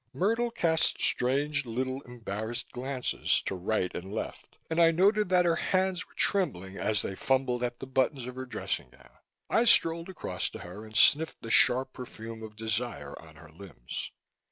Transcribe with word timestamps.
Myrtle 0.13 0.49
cast 0.49 0.99
strange 0.99 1.63
little 1.63 2.01
embarrassed 2.01 2.71
glances 2.71 3.39
to 3.43 3.53
right 3.53 3.93
and 3.93 4.11
left 4.11 4.57
and 4.67 4.81
I 4.81 4.89
noted 4.89 5.29
that 5.29 5.45
her 5.45 5.57
hands 5.57 6.07
were 6.07 6.15
trembling 6.15 6.75
as 6.75 7.03
they 7.03 7.13
fumbled 7.13 7.61
at 7.61 7.77
the 7.79 7.85
buttons 7.85 8.25
of 8.25 8.33
her 8.33 8.47
dressing 8.47 8.89
gown. 8.89 9.15
I 9.47 9.65
strolled 9.65 10.09
across 10.09 10.49
to 10.49 10.59
her 10.61 10.83
and 10.85 10.95
sniffed 10.97 11.43
the 11.43 11.51
sharp 11.51 11.93
perfume 11.93 12.41
of 12.41 12.55
desire 12.55 13.13
on 13.21 13.35
her 13.35 13.51
limbs. 13.51 14.09